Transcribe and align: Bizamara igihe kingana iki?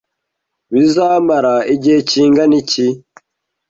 Bizamara 0.73 1.53
igihe 1.73 1.99
kingana 2.09 2.55
iki? 2.61 2.85